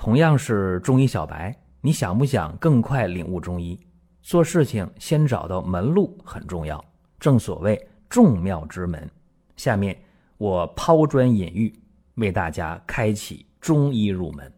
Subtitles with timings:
[0.00, 3.78] 同样是中医小白，你想不想更快领悟中医？
[4.22, 6.82] 做事情先找到门路很重要，
[7.18, 9.10] 正所谓众妙之门。
[9.58, 10.02] 下面
[10.38, 11.78] 我抛砖引玉，
[12.14, 14.50] 为大家开启中医入门。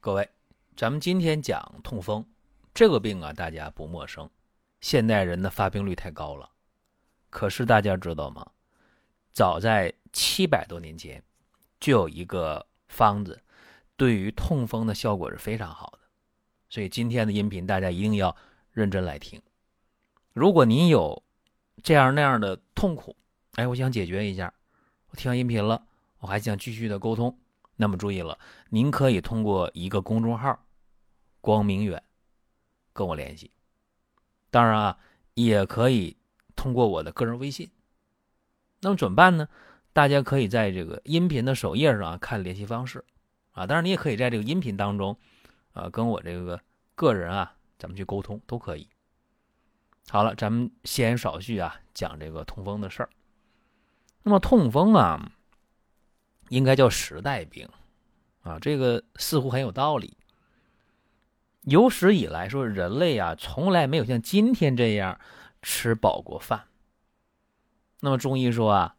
[0.00, 0.28] 各位，
[0.76, 2.26] 咱们今天讲痛风
[2.74, 4.28] 这个病啊，大家不陌生。
[4.80, 6.50] 现代人的发病率太高了，
[7.30, 8.44] 可是大家知道吗？
[9.32, 11.22] 早在七百多年前，
[11.78, 13.40] 就有一个方子。
[13.96, 16.00] 对于痛风的效果是非常好的，
[16.68, 18.36] 所以今天的音频大家一定要
[18.72, 19.40] 认真来听。
[20.32, 21.22] 如果您有
[21.82, 23.16] 这样那样的痛苦，
[23.54, 24.52] 哎，我想解决一下，
[25.08, 25.86] 我听完音频了，
[26.18, 27.38] 我还想继续的沟通，
[27.76, 28.38] 那么注意了，
[28.68, 30.66] 您可以通过一个公众号
[31.40, 32.02] “光明远”
[32.92, 33.50] 跟我联系，
[34.50, 34.98] 当然啊，
[35.34, 36.16] 也可以
[36.54, 37.70] 通过我的个人微信。
[38.80, 39.48] 那么怎么办呢？
[39.94, 43.02] 大家可以在这个音频的首页上看联系方式。
[43.56, 45.16] 啊，当然你也可以在这个音频当中，
[45.72, 46.60] 啊，跟我这个
[46.94, 48.86] 个人啊，咱们去沟通都可以。
[50.10, 53.08] 好了，咱们闲言少叙啊，讲这个痛风的事儿。
[54.22, 55.32] 那么痛风啊，
[56.50, 57.66] 应该叫时代病
[58.42, 60.18] 啊，这个似乎很有道理。
[61.62, 65.18] 有史以来说，人类啊，从来没有像今天这样
[65.62, 66.68] 吃饱过饭。
[68.00, 68.96] 那么中医说啊，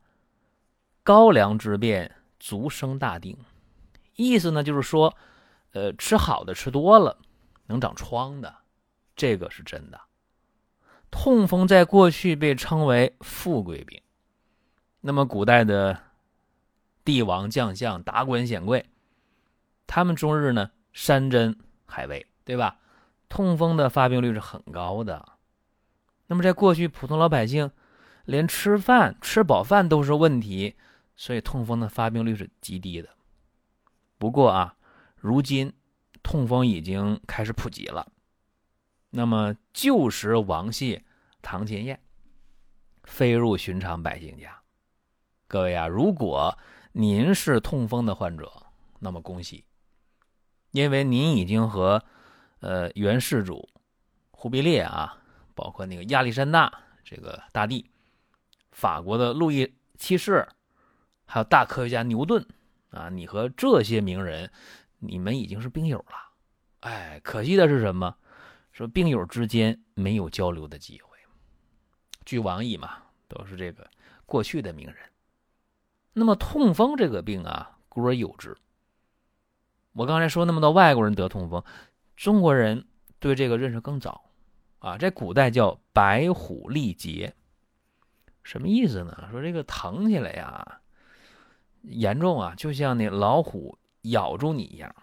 [1.04, 3.38] 高粱之变，足生大病。
[4.18, 5.16] 意思呢，就是说，
[5.72, 7.18] 呃，吃好的吃多了，
[7.68, 8.54] 能长疮的，
[9.16, 10.02] 这个是真的。
[11.10, 14.02] 痛风在过去被称为富贵病，
[15.00, 15.98] 那么古代的
[17.06, 18.86] 帝王将相、达官显贵，
[19.86, 22.78] 他们终日呢山珍海味，对吧？
[23.30, 25.26] 痛风的发病率是很高的。
[26.28, 27.72] 那么在过去，普通老百姓
[28.26, 30.76] 连吃饭吃饱饭都是问题，
[31.16, 33.10] 所以痛风的发病率是极低的。
[34.18, 34.76] 不过啊，
[35.16, 35.74] 如今
[36.24, 38.12] 痛风已经开始普及了。
[39.12, 41.04] 那么旧时王谢、
[41.42, 42.02] 堂前燕，
[43.04, 44.62] 飞入寻常百姓家。
[45.48, 46.58] 各位啊，如果
[46.92, 48.52] 您是痛风的患者，
[49.00, 49.64] 那么恭喜，
[50.72, 52.04] 因为您已经和
[52.60, 53.70] 呃元世祖
[54.32, 55.18] 忽必烈啊，
[55.56, 57.90] 包括那个亚历山大这个大帝，
[58.72, 60.48] 法国的路易七世，
[61.26, 62.46] 还有大科学家牛顿。
[62.90, 64.50] 啊，你和这些名人，
[65.00, 66.32] 你们已经是病友了。
[66.82, 68.16] 哎，可惜的是什么？
[68.72, 71.18] 说病友之间没有交流的机会。
[72.26, 73.90] 据王意嘛，都是这个
[74.26, 74.98] 过去的名人。
[76.14, 78.56] 那么痛风这个病啊，孤而有之。
[79.94, 81.64] 我刚才说那么多外国人得痛风，
[82.16, 82.86] 中国人
[83.20, 84.30] 对这个认识更早
[84.80, 84.98] 啊。
[84.98, 87.34] 在古代叫白虎力竭，
[88.44, 89.28] 什么意思呢？
[89.32, 90.82] 说这个疼起来呀。
[91.84, 94.96] 严重啊，就像那老虎咬住你一样，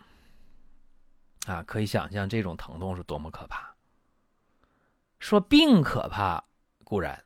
[1.47, 3.75] 啊，可以想象这种疼痛是多么可怕。
[5.19, 6.45] 说病可怕
[6.85, 7.25] 固然，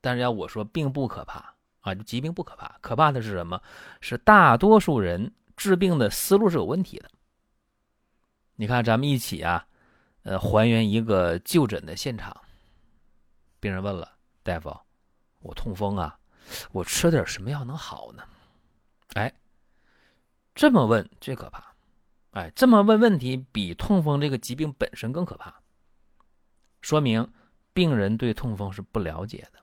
[0.00, 3.62] 但是要我说病不可怕啊，疾病不可怕，可怕的是什么？
[4.00, 7.10] 是大多数人治病的思路是有问题的。
[8.56, 9.66] 你看，咱们一起啊，
[10.24, 12.36] 呃，还原一个就诊的现场。
[13.58, 14.10] 病人问了
[14.42, 14.74] 大夫
[15.40, 16.18] ：“我痛风啊，
[16.72, 18.22] 我吃点什么药能好呢？”
[19.14, 19.32] 哎，
[20.54, 21.74] 这么问最可怕。
[22.32, 25.60] 哎，这么问问题比痛风这个疾病本身更可怕，
[26.80, 27.32] 说明
[27.72, 29.60] 病人对痛风是不了解的。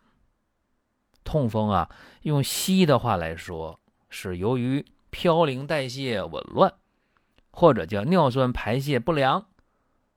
[1.23, 1.89] 痛风啊，
[2.23, 6.73] 用西医的话来说，是由于嘌呤代谢紊乱，
[7.51, 9.47] 或者叫尿酸排泄不良，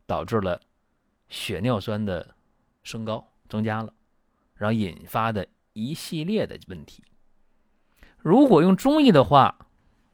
[0.06, 0.60] 导致了
[1.28, 2.34] 血尿酸的
[2.82, 3.94] 升高增加了，
[4.54, 7.04] 然后引发的一系列的问题。
[8.22, 9.56] 如果用中医的话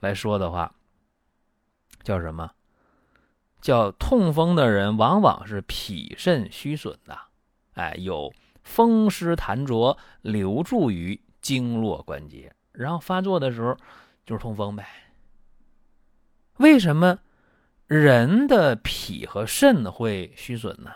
[0.01, 0.75] 来说的话，
[2.03, 2.53] 叫什么？
[3.61, 7.19] 叫痛风的人往往是脾肾虚损的，
[7.75, 13.77] 哎，有风湿痰浊留注于经络关节，然后发作的时候
[14.25, 14.87] 就是痛风呗。
[16.59, 17.19] 为什么
[17.87, 20.93] 人的脾和肾会虚损呢？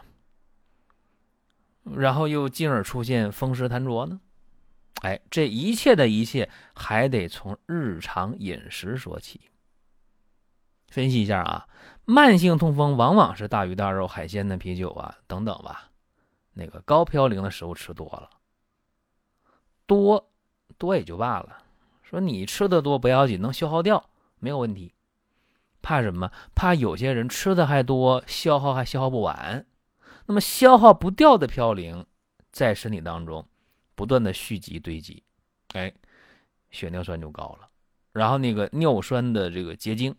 [1.96, 4.20] 然后又进而出现风湿痰浊呢？
[5.00, 9.41] 哎，这一切的一切还得从日常饮食说起。
[10.88, 11.69] 分析一下啊，
[12.05, 15.91] 慢性痛风往往是大鱼大肉、海鲜的啤酒啊等等吧，
[16.55, 18.29] 那个高嘌呤的食物吃多了，
[19.87, 20.31] 多
[20.76, 21.62] 多也就罢了。
[22.02, 24.11] 说你吃的多不要紧，能消耗掉
[24.41, 24.94] 没有问题。
[25.81, 26.31] 怕什么？
[26.55, 29.64] 怕有些人吃的还多，消耗还消耗不完。
[30.26, 32.05] 那么消耗不掉的嘌呤
[32.50, 33.47] 在身体当中。
[34.00, 35.23] 不断的蓄积堆积，
[35.75, 35.93] 哎，
[36.70, 37.69] 血尿酸就高了，
[38.12, 40.17] 然后那个尿酸的这个结晶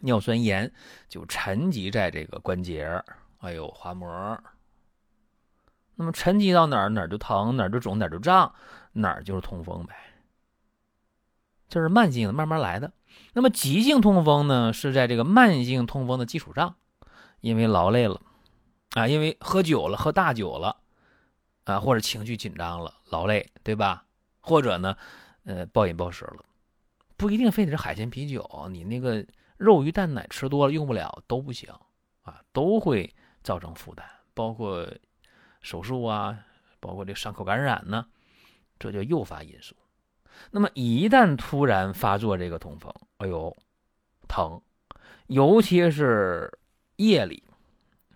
[0.00, 0.70] 尿酸盐
[1.08, 3.02] 就沉积在这个关节
[3.38, 4.38] 哎呦，滑膜。
[5.94, 8.54] 那么沉积到哪儿哪儿就疼，哪儿就肿，哪儿就胀，
[8.92, 9.96] 哪儿就是痛风呗。
[11.66, 12.92] 这是慢性的，慢慢来的。
[13.32, 16.76] 那么急性痛风呢，是在这个慢性痛风的基础上，
[17.40, 18.20] 因为劳累了
[18.90, 20.76] 啊，因为喝酒了，喝大酒了
[21.70, 24.04] 啊，或者情绪紧张了，劳累，对吧？
[24.40, 24.96] 或者呢，
[25.44, 26.44] 呃，暴饮暴食了，
[27.16, 29.24] 不一定非得是海鲜啤酒，你那个
[29.56, 31.72] 肉鱼蛋奶吃多了用不了都不行
[32.22, 34.88] 啊，都会造成负担，包括
[35.60, 36.38] 手术啊，
[36.80, 38.06] 包括这伤口感染呢，
[38.78, 39.76] 这叫诱发因素。
[40.50, 43.54] 那么一旦突然发作这个痛风，哎呦，
[44.26, 44.60] 疼，
[45.26, 46.50] 尤其是
[46.96, 47.44] 夜里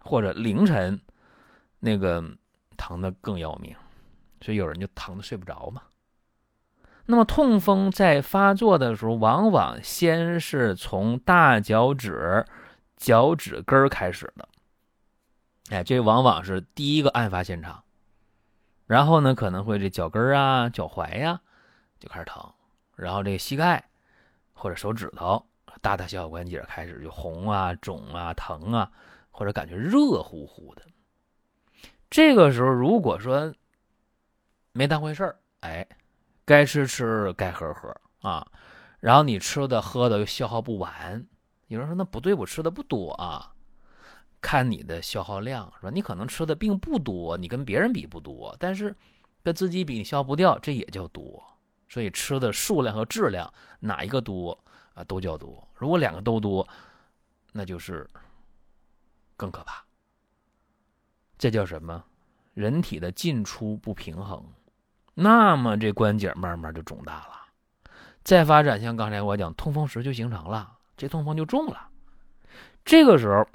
[0.00, 0.98] 或者凌晨，
[1.80, 2.24] 那个
[2.74, 3.74] 疼的更要命，
[4.40, 5.82] 所以有人就疼的睡不着嘛。
[7.06, 12.44] 那么痛风在发作的时候，往往先是从大脚趾、
[12.96, 14.48] 脚趾根开始的，
[15.70, 17.82] 哎，这往往是第一个案发现场。
[18.86, 21.40] 然后呢，可能会这脚跟啊、脚踝呀。
[22.00, 22.52] 就开始疼，
[22.96, 23.82] 然后这个膝盖
[24.52, 25.42] 或者手指头
[25.80, 28.90] 大大小小关节开始就红啊、肿啊、疼啊，
[29.30, 30.82] 或者感觉热乎乎的。
[32.14, 33.52] 这个时候如果说
[34.70, 35.84] 没当回事儿，哎，
[36.44, 38.46] 该吃吃，该喝喝啊，
[39.00, 41.26] 然后你吃的喝的又消耗不完，
[41.66, 43.52] 有人说那不对，我吃的不多啊，
[44.40, 45.90] 看你的消耗量是吧？
[45.90, 48.94] 你可能吃的并不多，你跟别人比不多，但是
[49.42, 51.44] 跟自己比你消耗不掉，这也叫多。
[51.88, 54.56] 所以吃的数量和质量哪一个多
[54.94, 55.66] 啊，都叫多。
[55.74, 56.64] 如果两个都多，
[57.50, 58.08] 那就是
[59.36, 59.84] 更可怕。
[61.36, 62.04] 这叫什么？
[62.54, 64.44] 人体的进出不平衡，
[65.14, 67.40] 那么这关节慢慢就肿大了。
[68.22, 71.90] 再发展，像刚才我讲，痛风石就形成了，这痛风就重了。
[72.84, 73.46] 这个时候，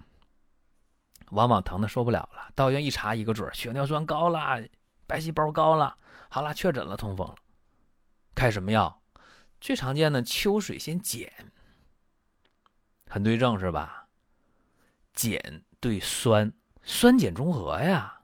[1.32, 4.62] 往往疼的受不了了，到医院一查一个准，血尿酸高了，
[5.08, 5.98] 白细胞高了，
[6.30, 7.36] 好了，确诊了痛风了。
[8.36, 9.02] 开什么药？
[9.62, 11.30] 最常见的秋水仙碱，
[13.08, 14.08] 很对症是吧？
[15.14, 16.52] 碱对酸，
[16.90, 18.22] 酸碱中和呀。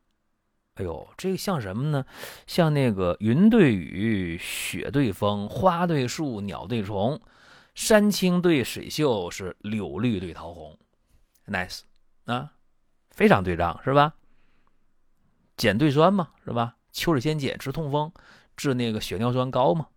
[0.73, 2.03] 哎呦，这个像什么呢？
[2.47, 7.21] 像那个云对雨，雪对风，花对树，鸟对虫，
[7.75, 10.77] 山青对水秀，是柳绿对桃红。
[11.45, 11.81] Nice
[12.25, 12.51] 啊，
[13.11, 14.15] 非常对仗是吧？
[15.55, 16.75] 碱对酸嘛是吧？
[16.91, 18.11] 秋水仙碱治痛风，
[18.57, 19.87] 治那个血尿酸高嘛。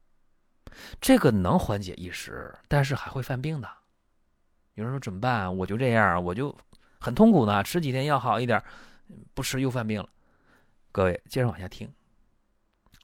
[1.00, 3.68] 这个能缓解一时，但是还会犯病的。
[4.74, 5.56] 有人说怎么办？
[5.56, 6.54] 我就这样，我就
[6.98, 7.62] 很痛苦呢。
[7.62, 8.62] 吃几天药好一点，
[9.34, 10.08] 不吃又犯病了。
[10.92, 11.90] 各位接着往下听。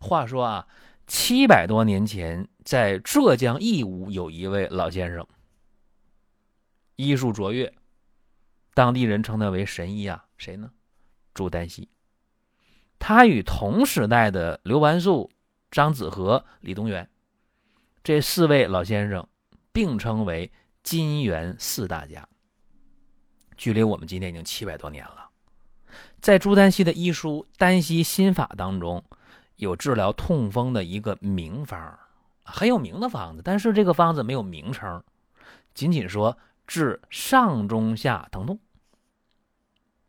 [0.01, 0.67] 话说啊，
[1.07, 5.27] 七百多年前，在浙江义乌有一位老先生，
[6.97, 7.73] 医术卓越，
[8.75, 10.25] 当地人称他为神医啊。
[10.37, 10.71] 谁呢？
[11.33, 11.89] 朱丹溪。
[12.99, 15.31] 他与同时代的刘完素、
[15.71, 17.09] 张子和、李东垣。
[18.03, 19.27] 这四位老先生
[19.73, 20.51] 并称为
[20.83, 22.29] 金元四大家。
[23.57, 25.29] 距离我们今天已经七百多年了。
[26.21, 29.05] 在朱丹溪的医书《丹溪心法》当中，
[29.57, 31.99] 有治疗痛风的一个名方，
[32.43, 33.43] 很有名的方子。
[33.45, 35.03] 但是这个方子没有名称，
[35.75, 38.59] 仅仅说治上中下疼痛。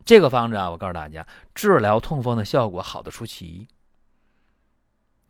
[0.04, 3.68] 这个方子啊，我告诉大家，治疗痛风的效果好的出奇。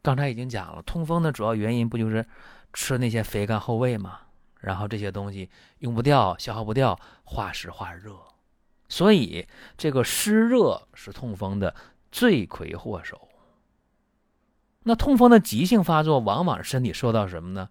[0.02, 2.24] 刚才已经讲了，痛风的主要原因不就是
[2.72, 4.20] 吃那些肥甘厚味吗？
[4.60, 8.16] 然后这些东西用不掉、消耗不掉，化湿化热，
[8.88, 9.46] 所以
[9.76, 11.74] 这个湿热是痛风的
[12.10, 13.28] 罪魁祸首。
[14.84, 17.68] 那痛风的急性发作，往往身体受到什么呢？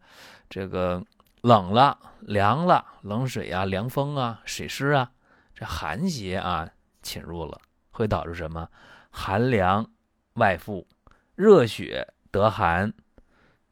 [0.50, 1.04] 这个
[1.42, 5.12] 冷了、凉了、冷水啊、凉风啊、水湿啊，
[5.54, 6.70] 这寒邪啊
[7.02, 7.60] 侵入了，
[7.92, 8.70] 会导致什么？
[9.10, 9.90] 寒凉
[10.34, 10.88] 外附，
[11.36, 12.12] 热血。
[12.32, 12.94] 得寒，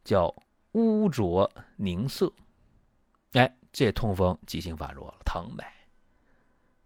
[0.06, 0.34] 叫
[0.72, 2.32] 污浊凝涩，
[3.74, 5.74] 这痛风急性发作了，疼呗。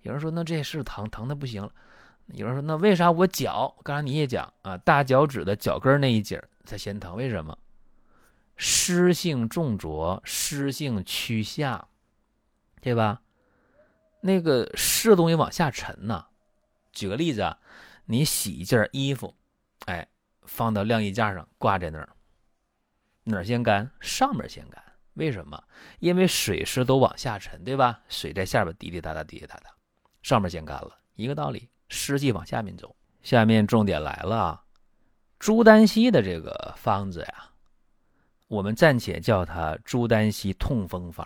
[0.01, 1.71] 有人说那这是疼，疼的不行了。
[2.27, 3.75] 有人说那为啥我脚？
[3.83, 7.55] 刚才你也讲啊，大脚趾的脚跟那一节才先疼，为什么？
[8.55, 11.87] 湿性重浊，湿性趋下，
[12.81, 13.21] 对吧？
[14.21, 16.25] 那个湿的东西往下沉呐。
[16.91, 17.59] 举个例子啊，
[18.05, 19.35] 你洗一件衣服，
[19.85, 20.07] 哎。
[20.49, 22.07] 放到晾衣架上挂在那儿，
[23.25, 23.91] 哪先干？
[23.99, 24.81] 上面先干。
[25.17, 25.61] 为什么？
[25.99, 27.99] 因为水湿都往下沉，对吧？
[28.07, 29.69] 水在下边滴滴答答，滴滴答答，
[30.21, 31.69] 上面先干了，一个道理。
[31.89, 32.95] 湿气往下面走。
[33.21, 34.63] 下面重点来了啊，
[35.39, 37.49] 朱丹溪的这个方子呀，
[38.47, 41.25] 我们暂且叫它朱丹溪痛风方。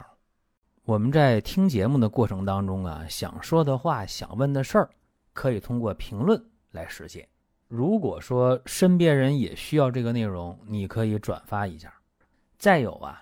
[0.84, 4.90] 我们在听节目的过程当中啊，想说的话、想问的事儿，
[5.34, 7.28] 可以通过评论来实现。
[7.68, 11.94] 如果说身边人也需要这个内容，你可以转发一下。
[12.58, 13.22] 再有啊，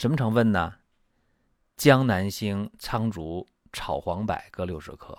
[0.00, 0.76] 什么成分呢？
[1.76, 3.46] 江南星、苍术。
[3.70, 5.16] 炒黄柏各六十克，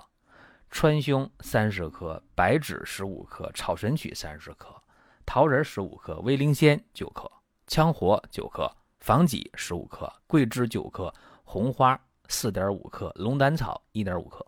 [0.71, 4.75] 川芎三十克，白芷十五克，炒神曲三十克，
[5.23, 7.31] 桃仁十五克，威灵仙九克，
[7.67, 8.69] 羌活九克，
[8.99, 11.97] 防己十五克，桂枝九克，红花
[12.27, 14.43] 四点五克，龙胆草一点五克。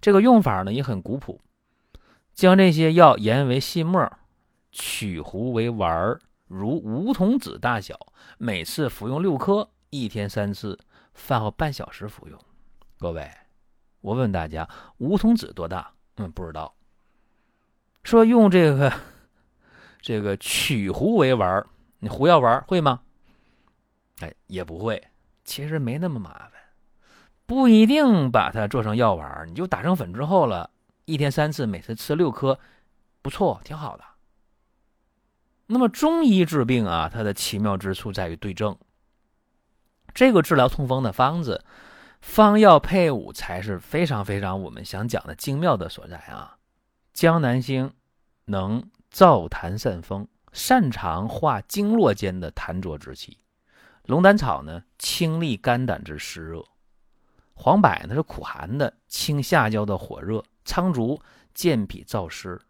[0.00, 1.38] 这个用法呢也很古朴，
[2.32, 4.10] 将这些药研为细末，
[4.72, 7.98] 取糊为丸儿，如梧桐子大小，
[8.38, 10.78] 每次服用六颗，一天三次，
[11.14, 12.38] 饭后半小时服用。
[12.98, 13.30] 各位，
[14.00, 15.92] 我问大家，梧桐子多大？
[16.16, 16.74] 嗯，不知道。
[18.04, 18.92] 说用这个
[20.00, 21.66] 这个取壶为丸
[21.98, 23.00] 你胡药丸会吗？
[24.20, 25.02] 哎，也不会。
[25.44, 26.52] 其实没那么麻烦，
[27.44, 30.70] 不一定把它做成药丸你就打成粉之后了，
[31.04, 32.58] 一天三次，每次吃六颗，
[33.20, 34.04] 不错，挺好的。
[35.66, 38.76] 那么中医治病啊，它的奇妙之处在于对症。
[40.14, 41.64] 这个治疗痛风的方子。
[42.22, 46.56] 方药配伍才是非常非常我们想讲的精妙的所在啊！
[47.12, 47.92] 江南星
[48.46, 48.82] 能
[49.12, 53.38] 燥痰散风，擅长化经络间的痰浊之气；
[54.06, 56.64] 龙胆草呢，清利肝胆之湿热；
[57.54, 61.20] 黄柏呢是苦寒的，清下焦的火热；苍术
[61.54, 62.60] 健脾燥湿。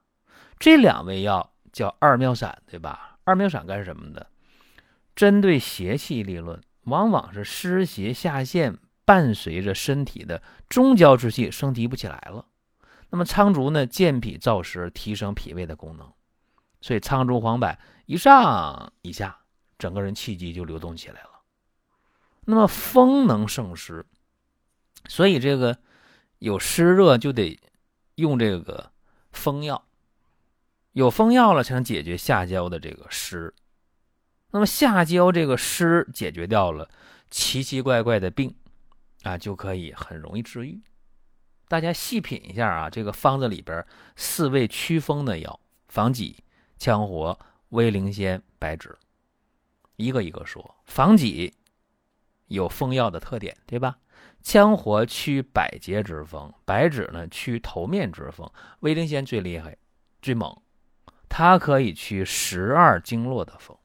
[0.58, 3.18] 这两味药叫二妙散，对吧？
[3.24, 4.26] 二妙散干什么的？
[5.14, 8.78] 针对邪气利论，往往是湿邪下陷。
[9.04, 12.44] 伴随着身体的中焦之气升提不起来了，
[13.10, 16.12] 那么苍术呢，健脾燥湿，提升脾胃的功能，
[16.80, 19.38] 所以苍术黄柏一上一下，
[19.78, 21.30] 整个人气机就流动起来了。
[22.46, 24.04] 那么风能胜湿，
[25.06, 25.78] 所以这个
[26.40, 27.56] 有湿热就得
[28.16, 28.90] 用这个
[29.30, 29.85] 风药，
[30.96, 33.52] 有风药了才能解决下焦的这个湿。
[34.50, 36.88] 那么下焦这个湿解决掉了，
[37.30, 38.54] 奇奇怪怪的病。
[39.22, 40.80] 啊，就可以很容易治愈。
[41.68, 43.84] 大家细品一下啊，这个方子里边
[44.14, 46.42] 四味祛风的药：防己、
[46.78, 47.38] 羌活、
[47.70, 48.96] 威灵仙、白芷。
[49.96, 50.76] 一个一个说。
[50.86, 51.52] 防己
[52.46, 53.98] 有风药的特点，对吧？
[54.42, 58.50] 羌活祛百节之风，白芷呢祛头面之风，
[58.80, 59.76] 威灵仙最厉害、
[60.22, 60.56] 最猛，
[61.28, 63.76] 它可以祛十二经络的风。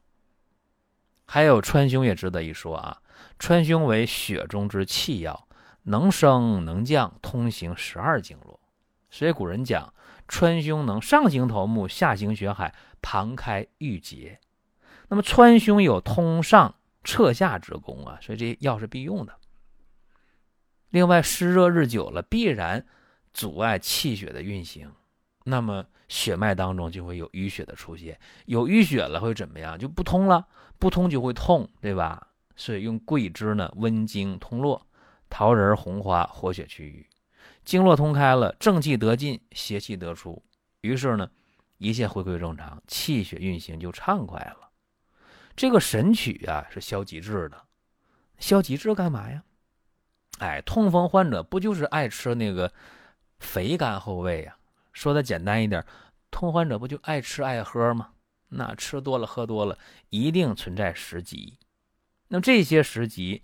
[1.24, 2.98] 还有川芎也值得一说啊。
[3.38, 5.48] 川芎为血中之气药，
[5.84, 8.60] 能升能降，通行十二经络。
[9.10, 9.92] 所以古人讲，
[10.28, 14.40] 川芎能上行头目，下行血海，旁开郁结。
[15.08, 19.34] 那么川芎有通上彻下之功啊，所以这些药是必用的。
[20.90, 22.86] 另外，湿热日久了，必然
[23.32, 24.92] 阻碍气血的运行，
[25.44, 28.20] 那么血脉当中就会有淤血的出现。
[28.44, 29.78] 有淤血了会怎么样？
[29.78, 30.46] 就不通了，
[30.78, 32.28] 不通就会痛，对吧？
[32.54, 34.86] 所以用桂枝呢温经通络，
[35.30, 37.06] 桃仁红花活血祛瘀，
[37.64, 40.42] 经络通开了，正气得进，邪气得出，
[40.82, 41.30] 于是呢
[41.78, 44.68] 一切回归正常，气血运行就畅快了。
[45.56, 47.56] 这个神曲啊是消积滞的，
[48.36, 49.42] 消积滞干嘛呀？
[50.40, 52.70] 哎，痛风患者不就是爱吃那个
[53.38, 54.56] 肥甘厚味呀？
[54.92, 55.84] 说的简单一点，
[56.30, 58.12] 痛患者不就爱吃爱喝吗？
[58.48, 59.78] 那吃多了喝多了，
[60.10, 61.58] 一定存在食积。
[62.28, 63.42] 那么这些食积，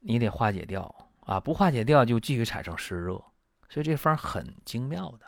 [0.00, 1.38] 你得化解掉啊！
[1.38, 3.22] 不化解掉，就继续产生湿热。
[3.68, 5.26] 所以这方很精妙的。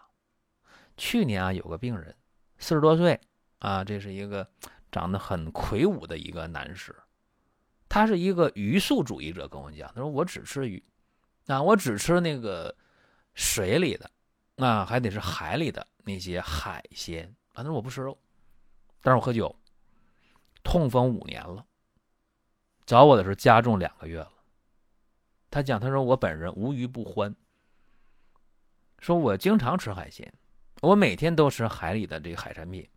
[0.96, 2.14] 去年啊，有个病人，
[2.58, 3.20] 四十多岁
[3.58, 4.48] 啊，这是一个
[4.90, 6.94] 长得很魁梧的一个男士，
[7.88, 10.82] 他是一个鱼素主义者，跟我讲，他说我只吃鱼，
[11.46, 12.74] 啊，我只吃那个
[13.34, 14.10] 水里的，
[14.56, 17.34] 啊，还得是海里的那些海鲜。
[17.52, 18.18] 他说我不吃肉，
[19.02, 19.54] 但是我喝酒，
[20.62, 21.64] 痛风五年了。
[22.84, 24.32] 找我的时候加重两个月了。
[25.50, 27.34] 他讲，他说我本人无鱼不欢，
[28.98, 30.32] 说我经常吃海鲜，
[30.82, 32.88] 我每天都吃海里的这个海产品。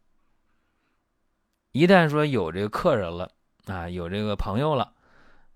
[1.71, 3.31] 一旦说有这个客人了
[3.65, 4.93] 啊，有这个朋友了，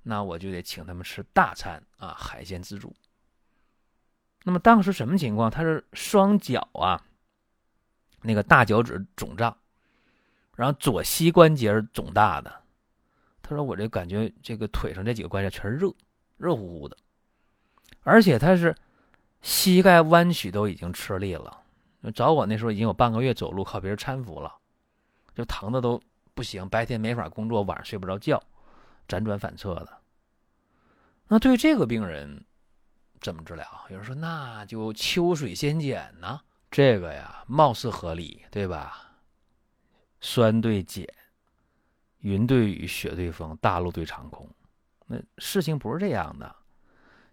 [0.02, 2.96] 那我就得请他们吃大餐啊，海鲜自助。
[4.46, 5.50] 那么当时什么情况？
[5.50, 7.02] 他是双脚啊，
[8.22, 9.56] 那个大脚趾肿胀，
[10.56, 12.54] 然后左膝关节肿大的。
[13.42, 15.94] 他说：“我这感觉这个腿上这几个关节全是热，
[16.38, 16.98] 热乎乎的，
[18.02, 18.76] 而且他是
[19.42, 21.62] 膝盖弯曲都已经吃力了。
[22.14, 24.54] 找我那时候已经有半个月走路靠别人搀扶了，
[25.34, 26.02] 就疼的都
[26.34, 28.44] 不行，白天没法工作，晚上睡不着觉，
[29.08, 29.90] 辗转反侧的。
[31.28, 32.44] 那对于这个病人。”
[33.24, 33.66] 怎么治疗？
[33.90, 39.14] 有人说那就秋水仙碱呢，这个呀貌似合理，对吧？
[40.20, 41.08] 酸对碱，
[42.20, 44.50] 云对雨，雪对风，大陆对长空。
[45.08, 46.54] 那事情不是这样的。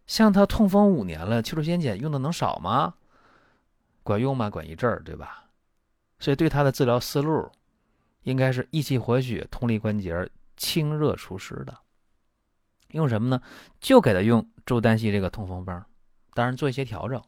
[0.06, 2.94] 像他痛风五年了，秋水仙碱用的能少吗？
[4.02, 4.48] 管用吗？
[4.48, 5.50] 管一阵儿，对吧？
[6.20, 7.50] 所以对他的治疗思路，
[8.22, 11.76] 应该是益气活血、通利关节、清热除湿的。
[12.92, 13.40] 用什么呢？
[13.80, 15.84] 就给他用周丹溪这个痛风方，
[16.34, 17.22] 当然做一些调整。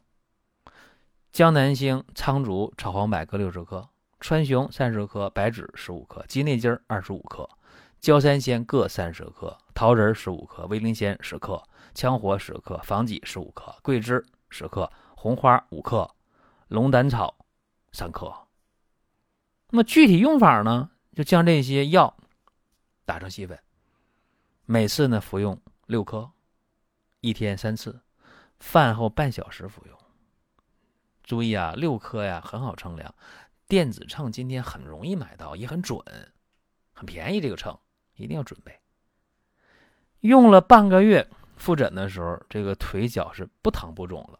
[1.31, 3.89] 江南星、苍术、炒黄柏各六十克，
[4.19, 7.49] 川芎三十克，白芷十五克，鸡内金二十五克，
[7.99, 11.61] 焦三仙各三十克，桃仁十五克，威灵仙十克，
[11.95, 16.09] 羌活十克，防己十五克，桂枝十克，红花五克，
[16.67, 17.35] 龙胆草
[17.91, 18.31] 三克。
[19.71, 20.91] 那么具体用法呢？
[21.15, 22.15] 就将这些药
[23.05, 23.59] 打成细粉。
[24.65, 26.31] 每次呢服用六颗，
[27.19, 28.01] 一天三次，
[28.59, 29.97] 饭后半小时服用。
[31.21, 33.13] 注意啊，六颗呀很好称量，
[33.67, 35.99] 电子秤今天很容易买到，也很准，
[36.93, 37.41] 很便宜。
[37.41, 37.77] 这个秤
[38.15, 38.79] 一定要准备。
[40.21, 44.39] 用了半个月，复诊的时候，这个腿脚是不疼不肿了，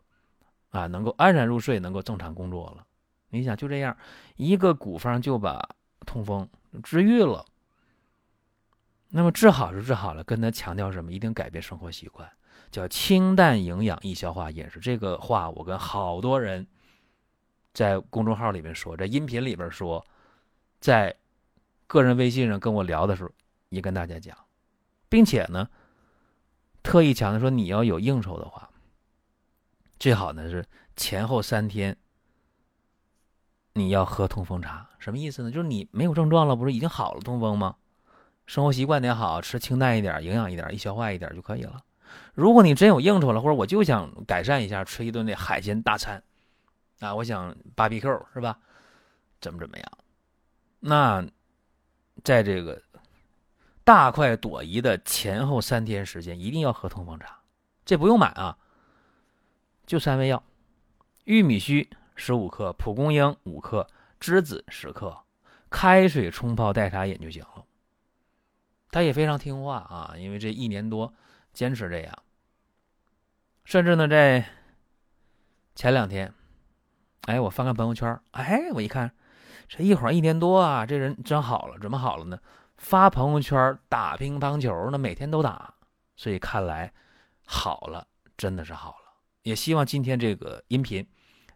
[0.69, 2.87] 啊，能够安然入睡，能够正常工作了。
[3.27, 3.97] 你想就这样，
[4.37, 5.75] 一个古方就把
[6.05, 6.47] 痛风
[6.81, 7.45] 治愈了。
[9.15, 11.11] 那么治好是治好了，跟他强调什么？
[11.11, 12.27] 一定改变生活习惯，
[12.71, 14.79] 叫清淡营养易消化饮食。
[14.79, 16.67] 这个话我跟好多人
[17.75, 20.03] 在公众号里面说，在音频里边说，
[20.79, 21.15] 在
[21.85, 23.29] 个人微信上跟我聊的时候
[23.69, 24.35] 也跟大家讲，
[25.09, 25.69] 并且呢，
[26.81, 28.67] 特意强调说，你要有应酬的话，
[29.99, 31.95] 最好呢是前后三天
[33.73, 34.89] 你要喝痛风茶。
[34.97, 35.51] 什么意思呢？
[35.51, 37.75] 就是你没有症状了，不是已经好了痛风吗？
[38.45, 41.81] 生活习惯得好，吃清淡一点，营养一点，易消化一点就可以了。
[42.33, 46.21] 如果你真有应酬了，或者我就想改善一下，吃一顿那海鲜大餐，
[46.99, 48.59] 啊，我想 b 比 Q 是吧？
[49.39, 49.85] 怎么怎么样？
[50.79, 51.25] 那
[52.23, 52.81] 在这个
[53.83, 57.39] 大快朵颐的前后三天时间，一定要喝痛风茶。
[57.85, 58.57] 这不用买啊，
[59.85, 60.43] 就三味药：
[61.23, 63.87] 玉米须十五克，蒲公英五克，
[64.19, 65.17] 栀子十克，
[65.69, 67.65] 开水冲泡代茶饮就行了。
[68.93, 71.11] 他也非常听话啊，因为这一年多
[71.51, 72.13] 坚持这样，
[73.65, 74.45] 甚至呢，在
[75.73, 76.31] 前两天，
[77.21, 79.11] 哎，我翻看朋友圈，哎，我一看，
[79.67, 82.37] 这一晃一年多啊，这人真好了，怎么好了呢？
[82.77, 85.73] 发朋友圈打乒乓球呢，每天都打，
[86.15, 86.93] 所以看来
[87.47, 89.13] 好了，真的是好了。
[89.41, 91.03] 也希望今天这个音频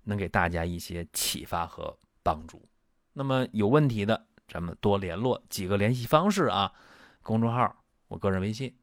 [0.06, 2.68] 能给大家一些启发和帮助。
[3.14, 6.74] 那么有问题的，咱们多联络几个联系方式啊。
[7.28, 7.76] 公众号，
[8.08, 8.74] 我个人微信，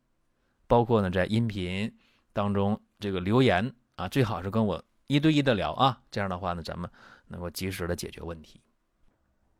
[0.66, 1.90] 包括呢在音频
[2.34, 6.90] 当中这个留言啊，最好是跟我一对一的聊啊，这样的话呢，咱们
[7.28, 8.60] 能够及时的解决问题。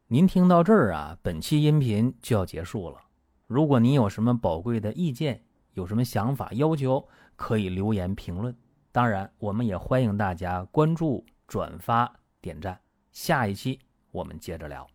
[0.09, 3.01] 您听到这儿啊，本期音频就要结束了。
[3.47, 5.43] 如果您有什么宝贵的意见，
[5.73, 8.55] 有什么想法要求，可以留言评论。
[8.93, 12.79] 当然，我们也欢迎大家关注、转发、点赞。
[13.13, 14.87] 下一期我们接着聊。